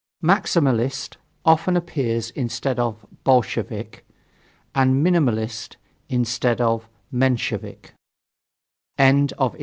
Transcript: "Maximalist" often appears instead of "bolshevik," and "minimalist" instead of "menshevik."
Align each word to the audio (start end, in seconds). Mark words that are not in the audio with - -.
"Maximalist" 0.23 1.17
often 1.45 1.77
appears 1.77 2.31
instead 2.31 2.79
of 2.79 3.05
"bolshevik," 3.23 4.03
and 4.73 5.05
"minimalist" 5.05 5.75
instead 6.09 6.59
of 6.59 6.89
"menshevik." 7.13 7.93